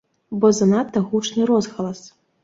[0.43, 2.01] Бо занадта гучны розгалас.